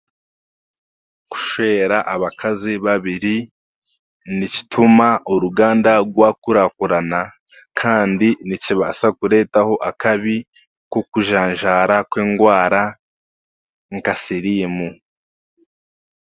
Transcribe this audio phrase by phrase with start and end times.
[1.31, 3.35] Kushwera abakazi babiri
[4.37, 7.21] nikituma oruganda rwakurakurana
[7.79, 10.35] kandi nikibaasa kureetaho akabi
[10.85, 12.81] nk'okujanzaara kw'endwara
[13.97, 14.89] nka siriimu